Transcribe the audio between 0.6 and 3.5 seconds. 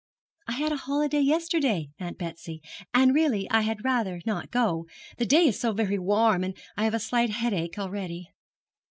a holiday yesterday, Aunt Betsy; and really